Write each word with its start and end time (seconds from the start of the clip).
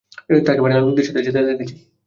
তাকে 0.45 0.61
প্যানের 0.61 0.79
লোকদের 0.79 1.05
সাথে 1.07 1.25
যেতে 1.25 1.39
দেখেছি। 1.49 1.73